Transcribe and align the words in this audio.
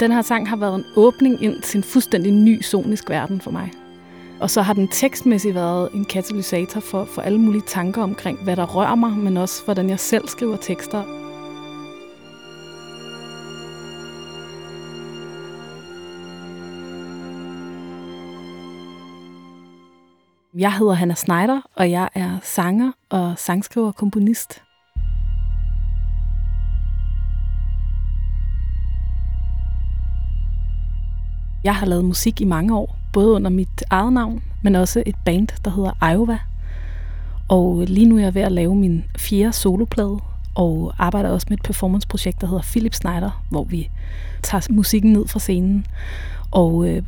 Den 0.00 0.12
her 0.12 0.22
sang 0.22 0.48
har 0.48 0.56
været 0.56 0.74
en 0.74 0.84
åbning 0.96 1.42
ind 1.42 1.62
til 1.62 1.78
en 1.78 1.84
fuldstændig 1.84 2.32
ny 2.32 2.62
sonisk 2.62 3.10
verden 3.10 3.40
for 3.40 3.50
mig. 3.50 3.72
Og 4.40 4.50
så 4.50 4.62
har 4.62 4.74
den 4.74 4.88
tekstmæssigt 4.88 5.54
været 5.54 5.88
en 5.94 6.04
katalysator 6.04 6.80
for, 6.80 7.04
for 7.04 7.22
alle 7.22 7.38
mulige 7.38 7.62
tanker 7.66 8.02
omkring, 8.02 8.44
hvad 8.44 8.56
der 8.56 8.66
rører 8.66 8.94
mig, 8.94 9.12
men 9.12 9.36
også 9.36 9.64
hvordan 9.64 9.90
jeg 9.90 10.00
selv 10.00 10.28
skriver 10.28 10.56
tekster. 10.56 11.02
Jeg 20.58 20.72
hedder 20.72 20.92
Hanna 20.92 21.14
Schneider, 21.14 21.60
og 21.76 21.90
jeg 21.90 22.08
er 22.14 22.38
sanger 22.42 22.92
og 23.10 23.34
sangskriver 23.36 23.86
og 23.86 23.96
komponist. 23.96 24.67
Jeg 31.64 31.76
har 31.76 31.86
lavet 31.86 32.04
musik 32.04 32.40
i 32.40 32.44
mange 32.44 32.76
år, 32.76 32.98
både 33.12 33.32
under 33.32 33.50
mit 33.50 33.84
eget 33.90 34.12
navn, 34.12 34.42
men 34.62 34.74
også 34.74 35.02
et 35.06 35.14
band, 35.24 35.48
der 35.64 35.70
hedder 35.70 36.12
Iowa. 36.12 36.38
Og 37.48 37.84
lige 37.86 38.08
nu 38.08 38.16
er 38.16 38.22
jeg 38.22 38.34
ved 38.34 38.42
at 38.42 38.52
lave 38.52 38.74
min 38.74 39.04
fjerde 39.16 39.52
soloplade, 39.52 40.18
og 40.54 40.92
arbejder 40.98 41.30
også 41.30 41.46
med 41.50 41.58
et 41.58 41.64
performanceprojekt, 41.64 42.40
der 42.40 42.46
hedder 42.46 42.62
Philip 42.62 42.94
Snyder, 42.94 43.44
hvor 43.50 43.64
vi 43.64 43.90
tager 44.42 44.66
musikken 44.70 45.12
ned 45.12 45.26
fra 45.26 45.38
scenen 45.38 45.86
og 46.50 46.88
øh, 46.88 47.02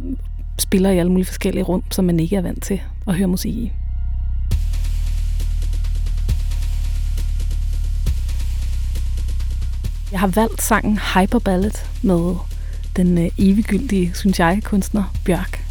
spiller 0.59 0.91
i 0.91 0.99
alle 0.99 1.13
mulige 1.13 1.27
forskellige 1.27 1.65
rum, 1.65 1.83
som 1.91 2.05
man 2.05 2.21
ikke 2.21 2.37
er 2.37 2.41
vant 2.41 2.63
til 2.63 2.81
at 3.07 3.15
høre 3.15 3.27
musik 3.27 3.55
i. 3.55 3.73
Jeg 10.13 10.21
har 10.21 10.27
valgt 10.27 10.63
sangen 10.63 10.99
Hyper 11.15 11.39
Ballet 11.39 11.91
med 12.03 12.35
den 13.05 13.19
øh, 13.19 13.31
eviggyldige, 13.39 14.13
synes 14.15 14.39
jeg, 14.39 14.61
kunstner 14.65 15.15
Bjørk 15.25 15.65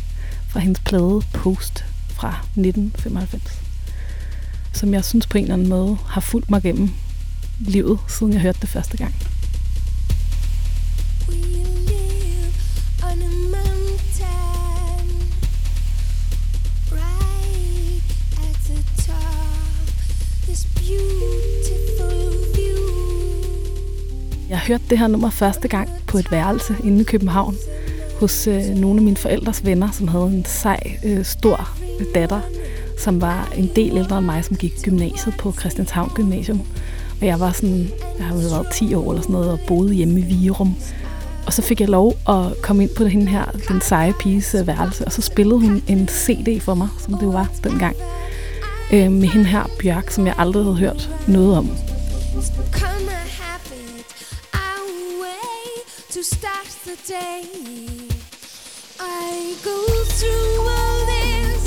fra 0.48 0.60
hendes 0.60 0.80
plade 0.80 1.22
Post 1.34 1.86
fra 2.10 2.30
1995, 2.30 3.62
som 4.74 4.94
jeg 4.94 5.06
synes 5.06 5.28
på 5.28 5.38
en 5.38 5.44
eller 5.44 5.54
anden 5.54 5.70
måde 5.70 5.98
har 6.08 6.22
fulgt 6.22 6.50
mig 6.50 6.62
gennem 6.62 6.90
livet, 7.60 8.00
siden 8.08 8.34
jeg 8.34 8.42
hørte 8.42 8.60
det 8.62 8.70
første 8.70 8.98
gang. 8.98 9.16
Jeg 24.50 24.60
hørte 24.60 24.84
det 24.90 25.00
her 25.00 25.08
nummer 25.08 25.30
første 25.30 25.68
gang 25.68 25.99
på 26.10 26.18
et 26.18 26.32
værelse 26.32 26.76
inde 26.84 27.02
i 27.02 27.04
København 27.04 27.56
hos 28.20 28.48
øh, 28.48 28.64
nogle 28.64 29.00
af 29.00 29.04
mine 29.04 29.18
forældres 29.18 29.66
venner, 29.66 29.92
som 29.92 30.08
havde 30.08 30.26
en 30.26 30.46
sej, 30.46 30.98
øh, 31.06 31.26
stor 31.26 31.70
datter, 32.16 32.42
som 32.98 33.22
var 33.22 33.54
en 33.58 33.72
del 33.76 33.98
ældre 33.98 34.18
end 34.18 34.26
mig, 34.26 34.46
som 34.46 34.56
gik 34.56 34.74
i 34.78 34.82
gymnasiet 34.82 35.36
på 35.40 35.52
Christianshavn 35.52 36.12
Gymnasium. 36.16 36.62
Og 37.22 37.28
jeg 37.28 37.40
var 37.40 37.52
sådan, 37.52 37.90
jeg 38.18 38.26
har 38.26 38.36
været 38.36 38.68
10 38.74 38.94
år 38.94 39.12
eller 39.12 39.22
sådan 39.22 39.34
noget, 39.34 39.52
og 39.52 39.60
boede 39.68 39.94
hjemme 39.94 40.20
i 40.20 40.24
Virum. 40.24 40.76
Og 41.46 41.54
så 41.54 41.62
fik 41.62 41.80
jeg 41.80 41.90
lov 41.90 42.14
at 42.30 42.62
komme 42.62 42.84
ind 42.84 42.92
på 42.98 43.04
den 43.04 43.28
her, 43.28 43.46
den 43.68 43.82
seje 43.82 44.14
piges 44.20 44.56
øh, 44.56 44.68
værelse, 44.68 45.06
og 45.06 45.12
så 45.12 45.22
spillede 45.22 45.60
hun 45.60 45.84
en 45.88 46.08
CD 46.08 46.62
for 46.62 46.74
mig, 46.74 46.88
som 47.00 47.14
det 47.14 47.28
var 47.28 47.50
dengang, 47.64 47.96
øh, 48.94 49.12
med 49.12 49.28
hende 49.28 49.46
her 49.46 49.70
Bjørk, 49.82 50.12
som 50.12 50.28
jeg 50.28 50.36
aldrig 50.38 50.64
havde 50.64 50.78
hørt 50.78 51.10
noget 51.28 51.58
om 51.58 51.70
to 56.20 56.24
start 56.24 56.70
the 56.86 56.98
day. 57.08 57.44
I 59.00 59.56
go 59.64 59.80
through 60.18 60.68
all 60.78 61.00
this 61.14 61.64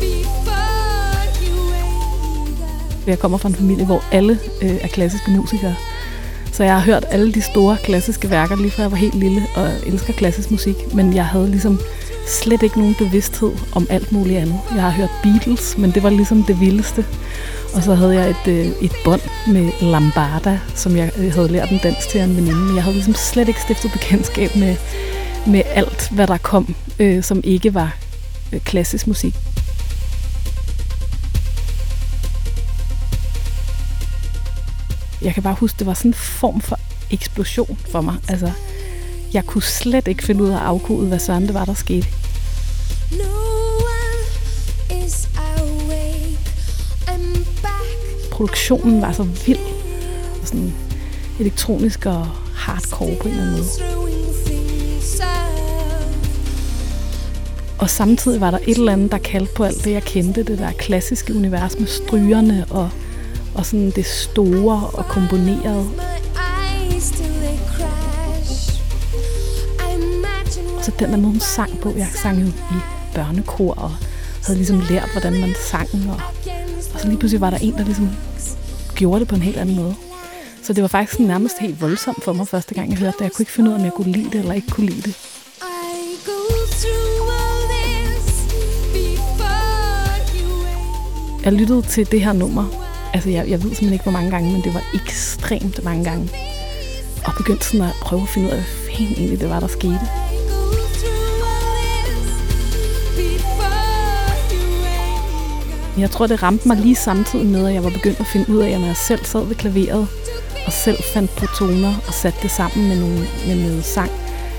before 0.00 1.22
you 1.42 1.54
wake 1.72 3.00
up. 3.00 3.08
Jeg 3.08 3.18
kommer 3.18 3.38
fra 3.38 3.48
en 3.48 3.54
familie, 3.54 3.86
hvor 3.86 4.04
alle 4.12 4.38
øh, 4.62 4.84
er 4.84 4.88
klassiske 4.88 5.30
musikere. 5.30 5.74
Så 6.52 6.64
jeg 6.64 6.74
har 6.74 6.80
hørt 6.80 7.04
alle 7.10 7.34
de 7.34 7.42
store 7.42 7.76
klassiske 7.84 8.30
værker, 8.30 8.56
lige 8.56 8.70
fra 8.70 8.82
jeg 8.82 8.90
var 8.90 8.96
helt 8.96 9.14
lille, 9.14 9.46
og 9.56 9.70
elsker 9.86 10.12
klassisk 10.12 10.50
musik. 10.50 10.94
Men 10.94 11.14
jeg 11.14 11.26
havde 11.26 11.50
ligesom 11.50 11.80
slet 12.28 12.62
ikke 12.62 12.78
nogen 12.78 12.94
bevidsthed 12.94 13.52
om 13.72 13.86
alt 13.90 14.12
muligt 14.12 14.38
andet. 14.38 14.60
Jeg 14.74 14.82
har 14.82 14.90
hørt 14.90 15.10
Beatles, 15.22 15.78
men 15.78 15.90
det 15.90 16.02
var 16.02 16.10
ligesom 16.10 16.42
det 16.42 16.60
vildeste. 16.60 17.06
Og 17.74 17.82
så 17.82 17.94
havde 17.94 18.14
jeg 18.14 18.30
et, 18.30 18.48
øh, 18.48 18.66
et 18.66 18.92
bånd 19.04 19.20
med 19.46 19.70
Lambada, 19.80 20.60
som 20.74 20.96
jeg 20.96 21.12
øh, 21.18 21.32
havde 21.32 21.48
lært 21.48 21.70
en 21.70 21.80
dans 21.82 22.06
til 22.06 22.20
en 22.20 22.36
veninde. 22.36 22.58
Men 22.58 22.74
jeg 22.74 22.82
havde 22.82 22.94
ligesom 22.94 23.14
slet 23.14 23.48
ikke 23.48 23.60
stiftet 23.60 23.92
bekendtskab 23.92 24.56
med, 24.56 24.76
med 25.46 25.62
alt, 25.66 26.08
hvad 26.12 26.26
der 26.26 26.36
kom, 26.36 26.74
øh, 26.98 27.22
som 27.22 27.40
ikke 27.44 27.74
var 27.74 27.96
øh, 28.52 28.60
klassisk 28.60 29.06
musik. 29.06 29.34
Jeg 35.22 35.34
kan 35.34 35.42
bare 35.42 35.54
huske, 35.54 35.78
det 35.78 35.86
var 35.86 35.94
sådan 35.94 36.10
en 36.10 36.14
form 36.14 36.60
for 36.60 36.78
eksplosion 37.10 37.78
for 37.90 38.00
mig. 38.00 38.14
Altså, 38.28 38.50
jeg 39.32 39.44
kunne 39.44 39.62
slet 39.62 40.08
ikke 40.08 40.22
finde 40.22 40.44
ud 40.44 40.48
af 40.48 40.54
at 40.54 40.62
afkode, 40.62 41.06
hvad 41.06 41.18
sådan 41.18 41.42
det 41.42 41.54
var, 41.54 41.64
der 41.64 41.74
skete. 41.74 42.17
Produktionen 48.38 49.02
var 49.02 49.12
så 49.12 49.22
vild 49.22 49.58
og 50.42 50.48
sådan 50.48 50.72
elektronisk 51.40 52.06
og 52.06 52.26
hardcore 52.54 53.16
på 53.20 53.28
en 53.28 53.34
eller 53.34 53.42
anden 53.42 53.56
måde. 53.56 53.66
Og 57.78 57.90
samtidig 57.90 58.40
var 58.40 58.50
der 58.50 58.58
et 58.58 58.78
eller 58.78 58.92
andet, 58.92 59.12
der 59.12 59.18
kaldte 59.18 59.54
på 59.54 59.64
alt 59.64 59.84
det, 59.84 59.92
jeg 59.92 60.02
kendte, 60.02 60.42
det 60.42 60.58
der 60.58 60.72
klassiske 60.72 61.34
univers 61.34 61.78
med 61.78 61.86
strygerne 61.86 62.66
og, 62.70 62.90
og 63.54 63.66
sådan 63.66 63.90
det 63.90 64.06
store 64.06 64.90
og 64.92 65.04
komponerede. 65.04 65.88
så 70.82 70.92
den 70.98 71.10
der 71.10 71.16
måde, 71.16 71.30
hun 71.30 71.40
sang 71.40 71.80
på. 71.80 71.92
Jeg 71.96 72.08
sang 72.14 72.40
jo 72.40 72.46
i 72.46 72.80
børnekor 73.14 73.74
og 73.74 73.90
havde 74.46 74.58
ligesom 74.58 74.82
lært, 74.90 75.08
hvordan 75.12 75.40
man 75.40 75.54
sang. 75.70 75.88
Og, 76.10 76.20
og 76.98 77.02
så 77.02 77.08
lige 77.08 77.18
pludselig 77.18 77.40
var 77.40 77.50
der 77.50 77.58
en, 77.58 77.72
der 77.72 77.84
ligesom 77.84 78.10
gjorde 78.94 79.20
det 79.20 79.28
på 79.28 79.34
en 79.34 79.42
helt 79.42 79.56
anden 79.56 79.76
måde. 79.76 79.94
Så 80.62 80.72
det 80.72 80.82
var 80.82 80.88
faktisk 80.88 81.20
nærmest 81.20 81.58
helt 81.60 81.80
voldsomt 81.80 82.24
for 82.24 82.32
mig 82.32 82.48
første 82.48 82.74
gang, 82.74 82.90
jeg 82.90 82.98
hørte 82.98 83.16
det. 83.18 83.24
Jeg 83.24 83.32
kunne 83.32 83.42
ikke 83.42 83.52
finde 83.52 83.70
ud 83.70 83.74
af, 83.74 83.78
om 83.78 83.84
jeg 83.84 83.92
kunne 83.92 84.12
lide 84.12 84.30
det 84.30 84.34
eller 84.34 84.52
ikke 84.52 84.68
kunne 84.70 84.86
lide 84.86 85.02
det. 85.02 85.14
Jeg 91.44 91.52
lyttede 91.52 91.82
til 91.82 92.10
det 92.10 92.20
her 92.20 92.32
nummer. 92.32 92.64
Altså, 93.14 93.30
jeg, 93.30 93.48
jeg 93.48 93.62
ved 93.62 93.68
simpelthen 93.68 93.92
ikke, 93.92 94.02
hvor 94.02 94.12
mange 94.12 94.30
gange, 94.30 94.52
men 94.52 94.62
det 94.62 94.74
var 94.74 94.82
ekstremt 94.94 95.84
mange 95.84 96.04
gange. 96.04 96.30
Og 97.24 97.32
begyndte 97.36 97.64
sådan 97.64 97.86
at 97.86 97.94
prøve 98.02 98.22
at 98.22 98.28
finde 98.28 98.46
ud 98.48 98.52
af, 98.52 98.58
hvad 98.58 98.94
fanden 98.96 99.14
egentlig 99.14 99.40
det 99.40 99.50
var, 99.50 99.60
der 99.60 99.66
skete. 99.66 100.27
Jeg 105.98 106.10
tror, 106.10 106.26
det 106.26 106.42
ramte 106.42 106.68
mig 106.68 106.76
lige 106.76 106.94
samtidig 106.94 107.46
med, 107.46 107.66
at 107.66 107.74
jeg 107.74 107.84
var 107.84 107.90
begyndt 107.90 108.20
at 108.20 108.26
finde 108.26 108.50
ud 108.50 108.58
af, 108.58 108.70
at 108.70 108.80
når 108.80 108.86
jeg 108.86 108.96
selv 108.96 109.24
sad 109.24 109.44
ved 109.46 109.56
klaveret 109.56 110.08
og 110.66 110.72
selv 110.72 110.98
fandt 111.14 111.30
på 111.30 111.46
toner 111.46 111.94
og 112.06 112.14
satte 112.14 112.38
det 112.42 112.50
sammen 112.50 112.88
med, 112.88 113.00
nogle, 113.00 113.26
med 113.46 113.56
noget 113.56 113.84
sang, 113.84 114.10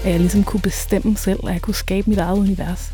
at 0.04 0.12
jeg 0.12 0.20
ligesom 0.20 0.44
kunne 0.44 0.62
bestemme 0.62 1.18
selv, 1.18 1.40
og 1.44 1.54
jeg 1.54 1.62
kunne 1.62 1.76
skabe 1.76 2.10
mit 2.10 2.20
eget 2.20 2.38
univers. 2.38 2.92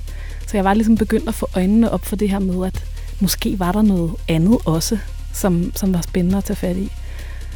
Så 0.47 0.57
jeg 0.57 0.63
var 0.63 0.73
ligesom 0.73 0.97
begyndt 0.97 1.27
at 1.27 1.35
få 1.35 1.49
øjnene 1.55 1.91
op 1.91 2.05
for 2.05 2.15
det 2.15 2.29
her 2.29 2.39
med, 2.39 2.67
at 2.67 2.83
måske 3.19 3.59
var 3.59 3.71
der 3.71 3.81
noget 3.81 4.11
andet 4.27 4.57
også, 4.65 4.97
som, 5.33 5.71
som 5.75 5.93
var 5.93 6.01
spændende 6.01 6.37
at 6.37 6.43
tage 6.43 6.57
fat 6.57 6.77
i. 6.77 6.91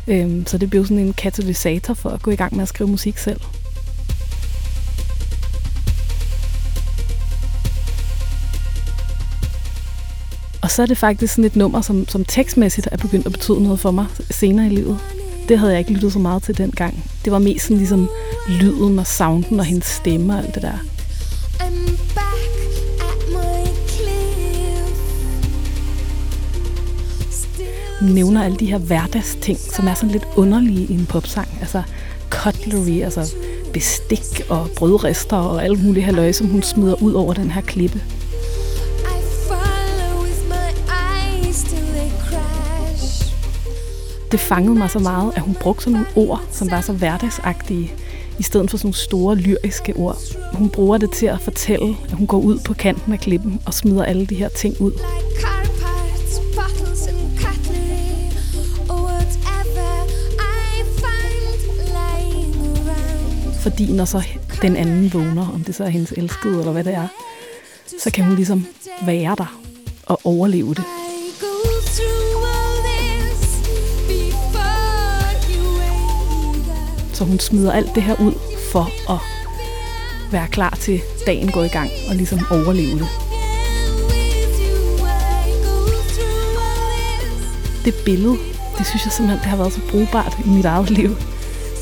Øhm, 0.07 0.45
så 0.45 0.57
det 0.57 0.69
blev 0.69 0.85
sådan 0.85 0.99
en 0.99 1.13
katalysator 1.13 1.93
for 1.93 2.09
at 2.09 2.21
gå 2.21 2.31
i 2.31 2.35
gang 2.35 2.55
med 2.55 2.61
at 2.61 2.69
skrive 2.69 2.89
musik 2.89 3.17
selv. 3.17 3.41
Og 10.69 10.73
så 10.73 10.81
er 10.81 10.85
det 10.85 10.97
faktisk 10.97 11.33
sådan 11.33 11.45
et 11.45 11.55
nummer, 11.55 11.81
som, 11.81 12.07
som 12.07 12.25
tekstmæssigt 12.25 12.89
er 12.91 12.97
begyndt 12.97 13.25
at 13.25 13.31
betyde 13.31 13.63
noget 13.63 13.79
for 13.79 13.91
mig 13.91 14.05
senere 14.31 14.65
i 14.65 14.69
livet. 14.69 14.99
Det 15.47 15.59
havde 15.59 15.71
jeg 15.71 15.79
ikke 15.79 15.91
lyttet 15.91 16.13
så 16.13 16.19
meget 16.19 16.43
til 16.43 16.57
dengang. 16.57 17.03
Det 17.25 17.31
var 17.33 17.39
mest 17.39 17.65
sådan 17.65 17.77
ligesom 17.77 18.09
lyden 18.49 18.99
og 18.99 19.07
sounden 19.07 19.59
og 19.59 19.65
hendes 19.65 19.87
stemme 19.87 20.33
og 20.33 20.39
alt 20.39 20.55
det 20.55 20.61
der. 20.61 20.77
Nævner 28.13 28.43
alle 28.43 28.57
de 28.57 28.65
her 28.65 28.77
hverdagsting, 28.77 29.59
som 29.59 29.87
er 29.87 29.93
sådan 29.93 30.11
lidt 30.11 30.27
underlige 30.35 30.85
i 30.85 30.93
en 30.93 31.05
popsang. 31.05 31.47
Altså 31.61 31.83
cutlery, 32.29 33.01
altså 33.03 33.35
bestik 33.73 34.41
og 34.49 34.69
brødrester 34.75 35.37
og 35.37 35.63
alle 35.63 35.77
mulige 35.77 36.03
halvøje, 36.03 36.33
som 36.33 36.47
hun 36.47 36.61
smider 36.61 37.03
ud 37.03 37.13
over 37.13 37.33
den 37.33 37.51
her 37.51 37.61
klippe. 37.61 38.01
Det 44.31 44.39
fangede 44.39 44.75
mig 44.75 44.89
så 44.89 44.99
meget, 44.99 45.33
at 45.35 45.41
hun 45.41 45.55
brugte 45.61 45.83
sådan 45.83 45.93
nogle 45.93 46.29
ord, 46.29 46.41
som 46.51 46.71
var 46.71 46.81
så 46.81 46.93
hverdagsagtige 46.93 47.93
i 48.39 48.43
stedet 48.43 48.69
for 48.69 48.77
sådan 48.77 48.87
nogle 48.87 48.95
store 48.95 49.35
lyriske 49.35 49.93
ord. 49.95 50.17
Hun 50.53 50.69
bruger 50.69 50.97
det 50.97 51.11
til 51.11 51.25
at 51.25 51.41
fortælle, 51.41 51.97
at 52.05 52.11
hun 52.11 52.27
går 52.27 52.39
ud 52.39 52.59
på 52.59 52.73
kanten 52.73 53.13
af 53.13 53.19
klippen 53.19 53.61
og 53.65 53.73
smider 53.73 54.03
alle 54.03 54.25
de 54.25 54.35
her 54.35 54.49
ting 54.49 54.81
ud. 54.81 54.91
Fordi 63.61 63.91
når 63.91 64.05
så 64.05 64.23
den 64.61 64.75
anden 64.75 65.13
vågner, 65.13 65.51
om 65.53 65.63
det 65.63 65.75
så 65.75 65.83
er 65.83 65.89
hendes 65.89 66.11
elskede 66.11 66.59
eller 66.59 66.71
hvad 66.71 66.83
det 66.83 66.93
er, 66.93 67.07
så 67.99 68.11
kan 68.11 68.23
hun 68.23 68.35
ligesom 68.35 68.65
være 69.05 69.35
der 69.37 69.59
og 70.05 70.19
overleve 70.23 70.73
det. 70.73 70.83
Så 77.19 77.25
hun 77.25 77.39
smider 77.39 77.71
alt 77.71 77.95
det 77.95 78.03
her 78.03 78.15
ud 78.21 78.33
for 78.71 79.11
at 79.13 79.19
være 80.31 80.47
klar 80.47 80.77
til 80.81 81.01
dagen 81.25 81.51
går 81.51 81.63
i 81.63 81.67
gang 81.67 81.89
og 82.09 82.15
ligesom 82.15 82.39
overleve 82.51 82.99
det. 82.99 83.07
Det 87.85 87.93
billede, 88.05 88.37
det 88.77 88.85
synes 88.87 89.05
jeg 89.05 89.11
simpelthen, 89.11 89.39
det 89.39 89.49
har 89.49 89.57
været 89.57 89.73
så 89.73 89.81
brugbart 89.91 90.37
i 90.45 90.49
mit 90.49 90.65
eget 90.65 90.89
liv. 90.89 91.15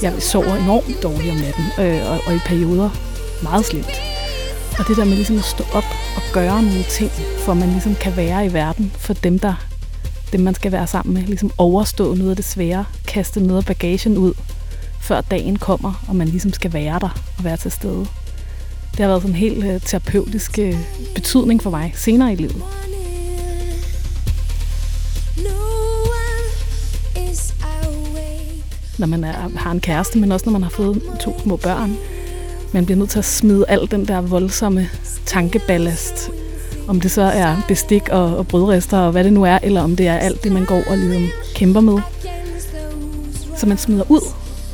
Jeg 0.01 0.13
sover 0.21 0.55
enormt 0.55 1.03
dårligt 1.03 1.31
om 1.31 1.37
natten, 1.37 1.65
øh, 1.79 2.11
og, 2.11 2.19
og 2.27 2.35
i 2.35 2.39
perioder 2.45 2.89
meget 3.43 3.65
slemt. 3.65 4.01
Og 4.79 4.87
det 4.87 4.97
der 4.97 5.05
med 5.05 5.15
ligesom 5.15 5.37
at 5.37 5.43
stå 5.43 5.63
op 5.73 5.89
og 6.15 6.21
gøre 6.33 6.63
nogle 6.63 6.83
ting, 6.89 7.11
for 7.39 7.53
man 7.53 7.69
ligesom 7.69 7.95
kan 7.95 8.17
være 8.17 8.45
i 8.45 8.53
verden 8.53 8.91
for 8.97 9.13
dem, 9.13 9.39
der 9.39 9.53
dem 10.31 10.41
man 10.41 10.55
skal 10.55 10.71
være 10.71 10.87
sammen 10.87 11.13
med. 11.13 11.23
Ligesom 11.23 11.51
overstå 11.57 12.13
noget 12.13 12.29
af 12.29 12.35
det 12.35 12.45
svære, 12.45 12.85
kaste 13.07 13.39
noget 13.39 13.61
af 13.61 13.65
bagagen 13.65 14.17
ud, 14.17 14.33
før 15.07 15.21
dagen 15.21 15.55
kommer, 15.55 16.03
og 16.07 16.15
man 16.15 16.27
ligesom 16.27 16.53
skal 16.53 16.73
være 16.73 16.99
der 16.99 17.33
og 17.37 17.43
være 17.43 17.57
til 17.57 17.71
stede. 17.71 18.05
Det 18.91 18.99
har 18.99 19.07
været 19.07 19.21
sådan 19.21 19.35
en 19.35 19.39
helt 19.39 19.63
øh, 19.63 19.81
terapeutisk 19.81 20.59
øh, 20.59 20.75
betydning 21.15 21.63
for 21.63 21.69
mig 21.69 21.93
senere 21.95 22.33
i 22.33 22.35
livet. 22.35 22.63
Når 28.97 29.07
man 29.07 29.23
er, 29.23 29.57
har 29.57 29.71
en 29.71 29.79
kæreste, 29.79 30.19
men 30.19 30.31
også 30.31 30.45
når 30.45 30.51
man 30.51 30.63
har 30.63 30.69
fået 30.69 31.01
to 31.19 31.39
små 31.39 31.55
børn. 31.55 31.97
Man 32.73 32.85
bliver 32.85 32.97
nødt 32.97 33.09
til 33.09 33.19
at 33.19 33.25
smide 33.25 33.65
al 33.67 33.91
den 33.91 34.07
der 34.07 34.21
voldsomme 34.21 34.89
tankeballast. 35.25 36.29
Om 36.87 37.01
det 37.01 37.11
så 37.11 37.21
er 37.21 37.55
bestik 37.67 38.09
og, 38.09 38.37
og 38.37 38.47
brødrester 38.47 38.97
og 38.97 39.11
hvad 39.11 39.23
det 39.23 39.33
nu 39.33 39.43
er, 39.43 39.59
eller 39.63 39.81
om 39.81 39.95
det 39.95 40.07
er 40.07 40.17
alt 40.17 40.43
det, 40.43 40.51
man 40.51 40.65
går 40.65 40.83
og 40.87 40.97
ligesom 40.97 41.27
kæmper 41.55 41.81
med. 41.81 41.99
Så 43.57 43.65
man 43.65 43.77
smider 43.77 44.11
ud, 44.11 44.21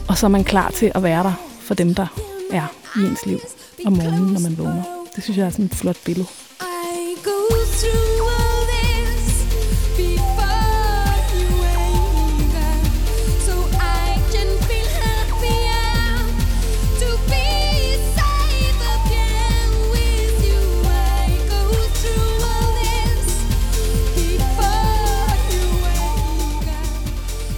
og 0.09 0.17
så 0.17 0.25
er 0.25 0.29
man 0.29 0.43
klar 0.43 0.71
til 0.71 0.91
at 0.95 1.03
være 1.03 1.23
der 1.23 1.33
for 1.61 1.73
dem, 1.73 1.95
der 1.95 2.07
er 2.51 2.67
i 2.95 2.99
ens 2.99 3.25
liv 3.25 3.39
om 3.85 3.93
morgenen, 3.93 4.33
når 4.33 4.39
man 4.39 4.57
vågner. 4.57 4.83
Det 5.15 5.23
synes 5.23 5.37
jeg 5.37 5.45
er 5.45 5.49
sådan 5.49 5.65
et 5.65 5.75
flot 5.75 5.97
billede. 6.05 6.27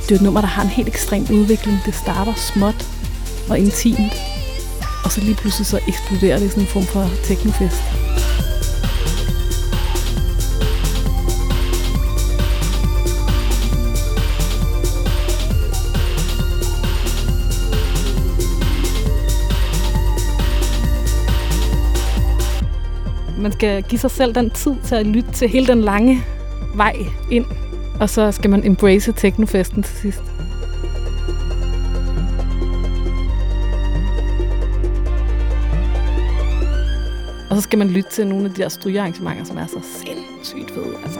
Det 0.09 0.11
er 0.11 0.15
et 0.15 0.21
nummer, 0.21 0.41
der 0.41 0.47
har 0.47 0.63
en 0.63 0.69
helt 0.69 0.87
ekstrem 0.87 1.21
udvikling. 1.31 1.79
Det 1.85 1.95
starter 1.95 2.33
småt 2.33 2.87
og 3.49 3.59
intimt, 3.59 4.13
og 5.03 5.11
så 5.11 5.21
lige 5.21 5.35
pludselig 5.35 5.65
så 5.65 5.79
eksploderer 5.87 6.39
det 6.39 6.45
i 6.45 6.49
sådan 6.49 6.63
en 6.63 6.67
form 6.67 6.83
for 6.83 7.09
teknofest. 7.23 7.83
Man 23.37 23.51
skal 23.51 23.83
give 23.83 23.99
sig 23.99 24.11
selv 24.11 24.35
den 24.35 24.49
tid 24.49 24.75
til 24.85 24.95
at 24.95 25.07
lytte 25.07 25.31
til 25.31 25.49
hele 25.49 25.67
den 25.67 25.81
lange 25.81 26.23
vej 26.75 26.95
ind 27.31 27.45
og 27.99 28.09
så 28.09 28.31
skal 28.31 28.49
man 28.49 28.65
embrace 28.65 29.11
teknofesten 29.11 29.83
til 29.83 29.95
sidst. 29.95 30.23
Og 37.49 37.55
så 37.55 37.61
skal 37.61 37.79
man 37.79 37.87
lytte 37.87 38.09
til 38.09 38.27
nogle 38.27 38.45
af 38.45 38.51
de 38.53 38.61
der 38.61 38.69
strygearrangementer, 38.69 39.43
som 39.43 39.57
er 39.57 39.67
så 39.67 39.79
sindssygt 39.81 40.71
fede. 40.71 40.95
Altså. 41.03 41.19